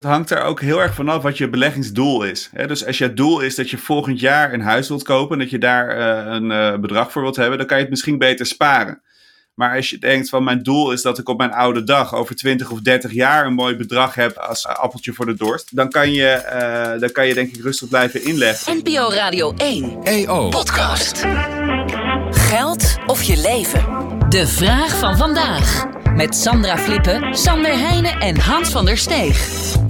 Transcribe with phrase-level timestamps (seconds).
[0.00, 2.50] Het hangt er ook heel erg vanaf wat je beleggingsdoel is.
[2.66, 5.58] Dus als je doel is dat je volgend jaar een huis wilt kopen, dat je
[5.58, 9.02] daar eh, een eh, bedrag voor wilt hebben, dan kan je het misschien beter sparen.
[9.54, 12.36] Maar als je denkt van mijn doel is dat ik op mijn oude dag over
[12.36, 16.12] 20 of 30 jaar een mooi bedrag heb als appeltje voor de dorst, dan kan
[16.12, 16.42] je,
[16.94, 18.76] uh, dan kan je denk ik rustig blijven inleggen.
[18.76, 21.26] NPO Radio 1 EO Podcast.
[22.30, 23.84] Geld of je leven?
[24.28, 25.86] De vraag van vandaag.
[26.14, 29.88] Met Sandra Flippen, Sander Heijnen en Hans van der Steeg.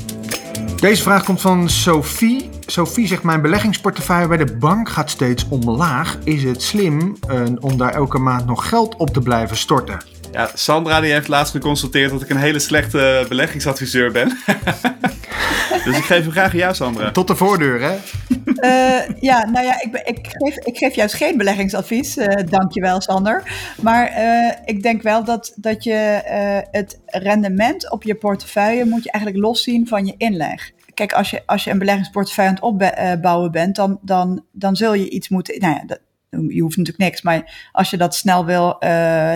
[0.80, 2.50] Deze vraag komt van Sophie.
[2.66, 6.18] Sophie zegt: Mijn beleggingsportefeuille bij de bank gaat steeds omlaag.
[6.24, 9.98] Is het slim uh, om daar elke maand nog geld op te blijven storten?
[10.32, 14.38] Ja, Sandra die heeft laatst geconstateerd dat ik een hele slechte beleggingsadviseur ben.
[15.84, 17.10] dus ik geef hem graag aan jou, Sandra.
[17.10, 17.97] Tot de voordeur, hè?
[18.64, 22.16] Uh, ja, nou ja, ik, ik, geef, ik geef juist geen beleggingsadvies.
[22.16, 23.42] Uh, dankjewel, Sander.
[23.83, 26.20] Maar uh, ik denk wel dat, dat je
[26.70, 30.70] het rendement op je portefeuille moet je eigenlijk loszien van je inleg.
[30.95, 34.94] Kijk, als je, als je een beleggingsportefeuille aan het opbouwen bent, dan, dan, dan zul
[34.94, 35.61] je iets moeten.
[35.61, 35.98] Nou ja,
[36.48, 38.77] je hoeft natuurlijk niks, maar als je dat snel wil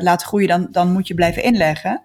[0.01, 2.03] laten groeien, dan, dan moet je blijven inleggen.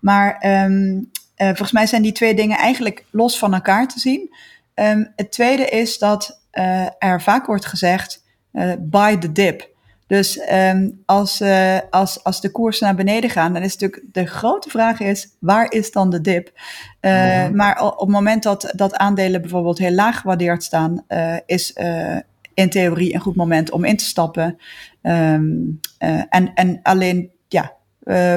[0.00, 4.34] Maar um, volgens mij zijn die twee dingen eigenlijk los van elkaar te zien.
[4.74, 9.68] Um, het tweede is dat uh, er vaak wordt gezegd: uh, buy the dip.
[10.06, 14.26] Dus um, als, uh, als, als de koersen naar beneden gaan, dan is natuurlijk de
[14.26, 16.52] grote vraag is, waar is dan de dip?
[17.00, 17.56] Mm.
[17.56, 21.04] Maar op het moment dat, dat aandelen bijvoorbeeld heel laag gewaardeerd staan,
[21.46, 21.72] is
[22.54, 24.58] in theorie een goed moment om in te stappen.
[25.02, 25.80] Um,
[26.28, 27.72] en, en alleen, ja,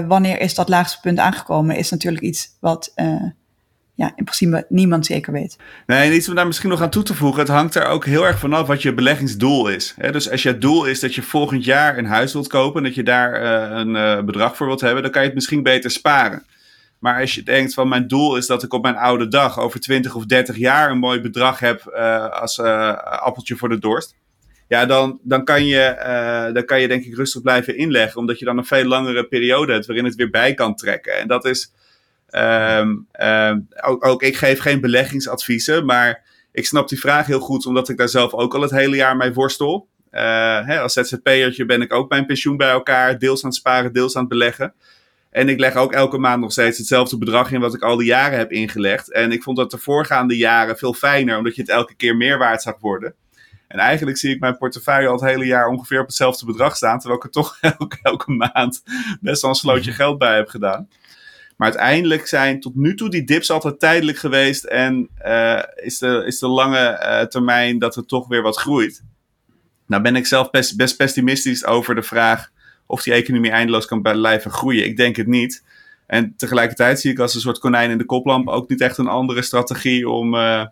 [0.07, 2.93] wanneer is dat laagste punt aangekomen, is natuurlijk iets wat
[3.95, 5.57] ja, in principe niemand zeker weet.
[5.85, 7.39] Nee, en iets om daar misschien nog aan toe te voegen.
[7.39, 9.95] Het hangt er ook heel erg vanaf wat je beleggingsdoel is.
[10.11, 13.03] Dus als je doel is dat je volgend jaar een huis wilt kopen, dat je
[13.03, 16.45] daar uh, een uh, bedrag voor wilt hebben, dan kan je het misschien beter sparen.
[16.99, 19.79] Maar als je denkt van mijn doel is dat ik op mijn oude dag over
[19.79, 24.15] 20 of 30 jaar een mooi bedrag heb uh, als appeltje voor de dorst.
[24.67, 28.19] Ja, dan, dan, kan je, dan kan je denk ik rustig blijven inleggen.
[28.19, 31.19] Omdat je dan een veel langere periode hebt waarin het weer bij kan trekken.
[31.19, 31.73] En dat is,
[32.31, 33.07] Um,
[33.83, 37.97] ook, ook, ik geef geen beleggingsadviezen, maar ik snap die vraag heel goed, omdat ik
[37.97, 39.87] daar zelf ook al het hele jaar mee worstel.
[40.11, 40.19] Uh,
[40.65, 44.15] hè, als ZZP'ertje ben ik ook mijn pensioen bij elkaar, deels aan het sparen, deels
[44.15, 44.73] aan het beleggen.
[45.29, 48.07] En ik leg ook elke maand nog steeds hetzelfde bedrag in wat ik al die
[48.07, 49.11] jaren heb ingelegd.
[49.11, 52.37] En ik vond dat de voorgaande jaren veel fijner, omdat je het elke keer meer
[52.37, 53.15] waard zag worden.
[53.67, 56.99] En eigenlijk zie ik mijn portefeuille al het hele jaar ongeveer op hetzelfde bedrag staan,
[56.99, 58.83] terwijl ik er toch elke, elke maand
[59.21, 60.89] best wel een slootje geld bij heb gedaan.
[61.63, 64.63] Maar uiteindelijk zijn tot nu toe die dips altijd tijdelijk geweest.
[64.63, 69.03] En uh, is, de, is de lange uh, termijn dat het toch weer wat groeit.
[69.87, 72.49] Nou ben ik zelf best, best pessimistisch over de vraag
[72.85, 74.85] of die economie eindeloos kan blijven groeien.
[74.85, 75.63] Ik denk het niet.
[76.07, 79.07] En tegelijkertijd zie ik als een soort konijn in de koplamp ook niet echt een
[79.07, 80.65] andere strategie om, uh,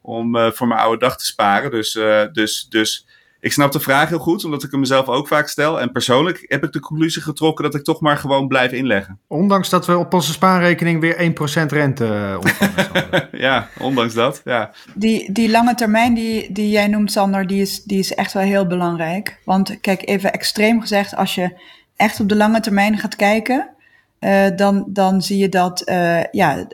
[0.00, 1.70] om voor mijn oude dag te sparen.
[1.70, 1.92] Dus,
[2.32, 3.06] dus, dus
[3.42, 5.80] ik snap de vraag heel goed, omdat ik hem mezelf ook vaak stel.
[5.80, 9.18] En persoonlijk heb ik de conclusie getrokken dat ik toch maar gewoon blijf inleggen.
[9.26, 13.28] Ondanks dat we op onze spaarrekening weer 1% rente eh, ontvangen.
[13.46, 14.40] ja, ondanks dat.
[14.44, 14.72] Ja.
[14.94, 18.42] Die, die lange termijn die, die jij noemt, Sander, die is, die is echt wel
[18.42, 19.40] heel belangrijk.
[19.44, 21.60] Want kijk, even extreem gezegd, als je
[21.96, 23.68] echt op de lange termijn gaat kijken,
[24.24, 26.66] uh, dan, dan zie je dat uh, ja,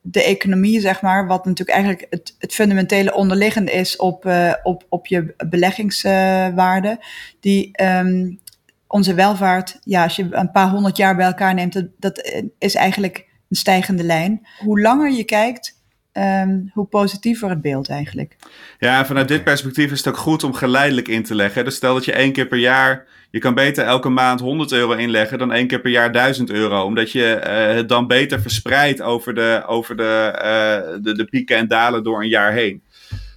[0.00, 4.86] de, economie, zeg maar, wat natuurlijk eigenlijk het, het fundamentele onderliggende is op, uh, op,
[4.88, 7.04] op je beleggingswaarde,
[7.40, 8.40] die um,
[8.86, 12.74] onze welvaart, ja, als je een paar honderd jaar bij elkaar neemt, dat, dat is
[12.74, 14.46] eigenlijk een stijgende lijn.
[14.58, 15.75] Hoe langer je kijkt,
[16.18, 18.36] Um, hoe positiever het beeld eigenlijk.
[18.78, 21.64] Ja, vanuit dit perspectief is het ook goed om geleidelijk in te leggen.
[21.64, 24.92] Dus stel dat je één keer per jaar je kan beter elke maand 100 euro
[24.92, 26.82] inleggen dan één keer per jaar 1000 euro.
[26.84, 31.56] Omdat je uh, het dan beter verspreidt over, de, over de, uh, de, de, pieken
[31.56, 32.82] en dalen door een jaar heen.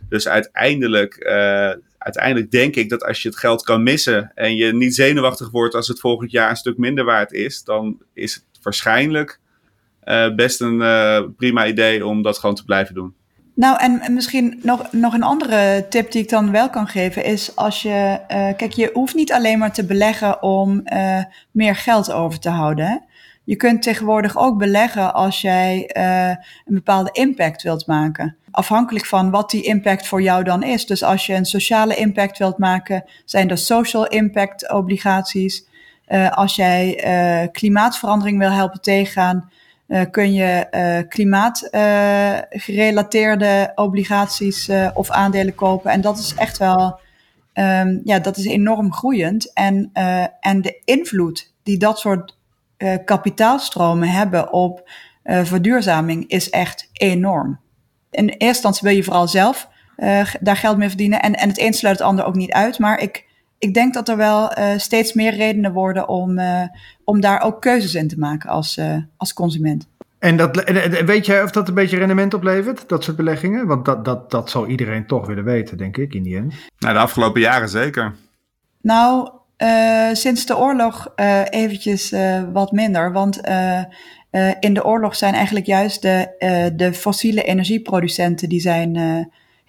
[0.09, 4.73] Dus uiteindelijk, uh, uiteindelijk denk ik dat als je het geld kan missen en je
[4.73, 8.63] niet zenuwachtig wordt als het volgend jaar een stuk minder waard is, dan is het
[8.63, 9.39] waarschijnlijk
[10.35, 10.77] best een
[11.37, 13.13] prima idee om dat gewoon te blijven doen.
[13.59, 17.55] Nou, en misschien nog, nog een andere tip die ik dan wel kan geven is
[17.55, 20.83] als je, uh, kijk, je hoeft niet alleen maar te beleggen om
[21.51, 23.03] meer geld over te houden.
[23.43, 25.89] Je kunt tegenwoordig ook beleggen als jij
[26.65, 28.35] een bepaalde impact wilt maken.
[28.51, 30.85] Afhankelijk van wat die impact voor jou dan is.
[30.85, 35.67] Dus als je een sociale impact wilt maken, zijn dat social impact obligaties.
[36.29, 36.99] als jij
[37.51, 39.49] klimaatverandering wil helpen tegengaan,
[39.89, 45.91] uh, kun je uh, klimaatgerelateerde uh, obligaties of aandelen kopen.
[45.91, 46.99] En dat is echt wel,
[47.53, 49.53] um, ja, dat is enorm groeiend.
[49.53, 49.89] En,
[50.39, 52.37] en de invloed die dat soort
[53.05, 54.89] kapitaalstromen hebben op
[55.23, 57.59] verduurzaming is echt enorm.
[58.11, 59.69] In eerste instantie wil je vooral zelf
[60.39, 61.21] daar geld mee verdienen.
[61.21, 62.79] En, en het een sluit het ander ook niet uit.
[62.79, 63.27] Maar ik,
[63.59, 66.39] ik denk dat er wel steeds meer redenen worden om,
[67.03, 68.79] om daar ook keuzes in te maken als,
[69.17, 69.87] als consument.
[70.19, 70.63] En dat,
[71.05, 73.67] weet jij of dat een beetje rendement oplevert, dat soort beleggingen?
[73.67, 76.53] Want dat, dat, dat zal iedereen toch willen weten, denk ik, in die end.
[76.77, 78.15] Nou, de afgelopen jaren zeker.
[78.81, 83.11] Nou, uh, sinds de oorlog uh, eventjes uh, wat minder.
[83.11, 83.41] Want
[84.59, 88.49] in de oorlog zijn eigenlijk juist de, de fossiele energieproducenten...
[88.49, 88.95] die zijn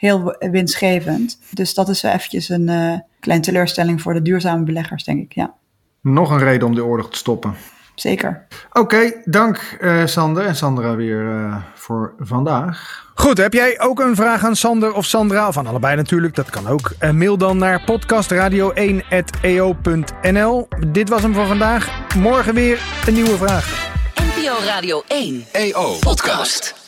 [0.00, 1.38] heel winstgevend.
[1.50, 5.54] Dus dat is eventjes een kleine teleurstelling voor de duurzame beleggers, denk ik, ja.
[6.00, 7.54] Nog een reden om de oorlog te stoppen
[8.00, 8.46] zeker.
[8.72, 13.08] Oké, dank uh, Sander en Sandra weer uh, voor vandaag.
[13.14, 15.52] Goed, heb jij ook een vraag aan Sander of Sandra?
[15.52, 16.92] Van allebei natuurlijk, dat kan ook.
[17.00, 20.68] Uh, mail dan naar podcastradio1.eo.nl.
[20.86, 22.14] Dit was hem voor vandaag.
[22.16, 23.88] Morgen weer een nieuwe vraag.
[24.14, 26.79] NPO Radio 1 EO Podcast.